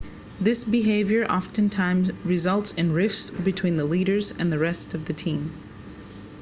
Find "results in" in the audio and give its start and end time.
2.25-2.91